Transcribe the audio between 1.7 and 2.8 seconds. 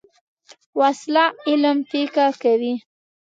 پیکه کوي